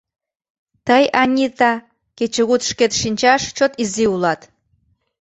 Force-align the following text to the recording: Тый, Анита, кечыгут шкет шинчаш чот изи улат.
Тый, 0.87 1.03
Анита, 1.21 1.73
кечыгут 2.17 2.61
шкет 2.69 2.91
шинчаш 2.99 3.41
чот 3.57 3.73
изи 3.83 4.05
улат. 4.13 4.41